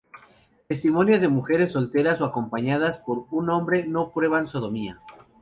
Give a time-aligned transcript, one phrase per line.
[0.67, 4.99] Testimonios de mujeres solteras o acompañadas por un hombre, no prueban sodomía.